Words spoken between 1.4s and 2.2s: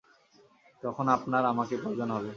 আমাকে প্রয়োজন